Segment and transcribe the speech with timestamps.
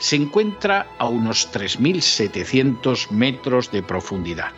[0.00, 4.50] se encuentra a unos 3.700 metros de profundidad.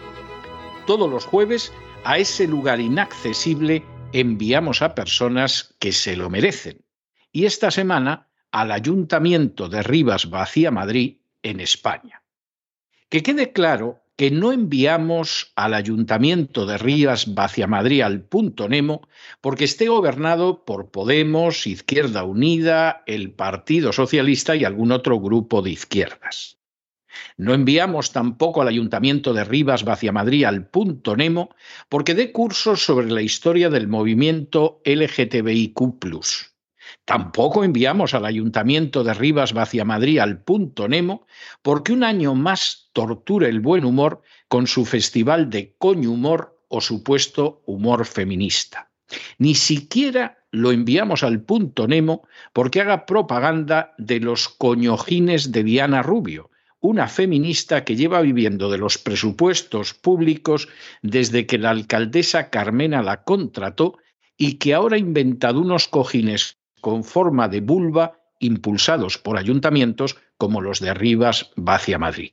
[0.87, 1.73] Todos los jueves
[2.05, 6.85] a ese lugar inaccesible enviamos a personas que se lo merecen.
[7.33, 12.23] Y esta semana al Ayuntamiento de Rivas Vacía Madrid, en España.
[13.09, 19.09] Que quede claro que no enviamos al Ayuntamiento de Rivas Vacía Madrid al punto Nemo
[19.41, 25.71] porque esté gobernado por Podemos, Izquierda Unida, el Partido Socialista y algún otro grupo de
[25.71, 26.59] izquierdas.
[27.37, 31.51] No enviamos tampoco al Ayuntamiento de Rivas Madrid al punto Nemo
[31.89, 36.52] porque dé cursos sobre la historia del movimiento LGTBIQ.
[37.05, 41.27] Tampoco enviamos al Ayuntamiento de Rivas Madrid al punto Nemo
[41.63, 46.81] porque un año más tortura el buen humor con su festival de coño humor o
[46.81, 48.91] supuesto humor feminista.
[49.39, 56.03] Ni siquiera lo enviamos al punto Nemo porque haga propaganda de los coñojines de Diana
[56.03, 56.51] Rubio,
[56.81, 60.69] una feminista que lleva viviendo de los presupuestos públicos
[61.01, 63.99] desde que la alcaldesa Carmena la contrató
[64.37, 70.61] y que ahora ha inventado unos cojines con forma de vulva impulsados por ayuntamientos como
[70.61, 72.33] los de Rivas Vacia Madrid.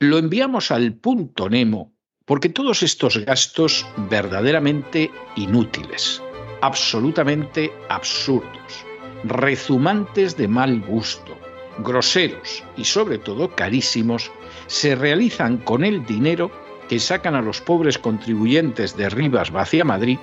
[0.00, 1.92] Lo enviamos al punto Nemo
[2.24, 6.22] porque todos estos gastos verdaderamente inútiles,
[6.62, 8.86] absolutamente absurdos,
[9.24, 11.36] rezumantes de mal gusto,
[11.78, 14.32] groseros y sobre todo carísimos,
[14.68, 16.50] se realizan con el dinero
[16.88, 20.18] que sacan a los pobres contribuyentes de Rivas Vacia Madrid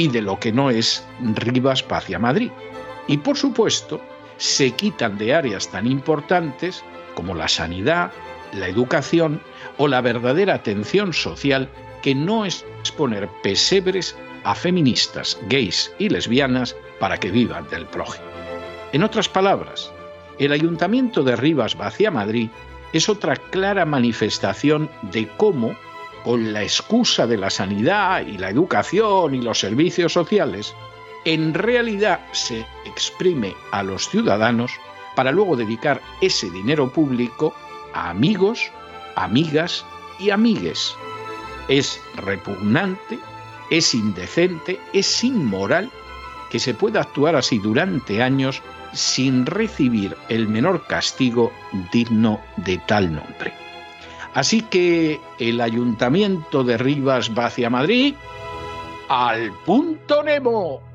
[0.00, 2.50] y de lo que no es Rivas Vacia Madrid.
[3.06, 4.00] Y por supuesto,
[4.38, 6.82] se quitan de áreas tan importantes
[7.14, 8.10] como la sanidad,
[8.54, 9.42] la educación
[9.76, 11.68] o la verdadera atención social
[12.02, 12.64] que no es
[12.96, 18.24] poner pesebres a feministas, gays y lesbianas para que vivan del prójimo.
[18.92, 19.92] En otras palabras,
[20.38, 22.48] el Ayuntamiento de Rivas Vacía Madrid
[22.94, 25.76] es otra clara manifestación de cómo,
[26.24, 30.74] con la excusa de la sanidad y la educación y los servicios sociales,
[31.24, 34.72] en realidad se exprime a los ciudadanos
[35.14, 37.54] para luego dedicar ese dinero público
[37.92, 38.70] a amigos,
[39.16, 39.84] amigas
[40.18, 40.94] y amigues.
[41.68, 43.18] Es repugnante,
[43.70, 45.90] es indecente, es inmoral
[46.50, 51.52] que se pueda actuar así durante años sin recibir el menor castigo
[51.92, 53.69] digno de tal nombre.
[54.34, 58.14] Así que el ayuntamiento de Rivas va hacia Madrid
[59.08, 60.89] al punto Nemo.